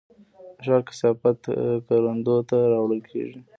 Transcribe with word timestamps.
د 0.57 0.57
ښار 0.65 0.81
کثافات 0.87 1.39
کروندو 1.87 2.35
ته 2.49 2.57
راوړل 2.71 3.01
کیږي؟ 3.11 3.39